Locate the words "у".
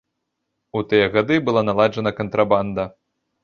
0.79-0.83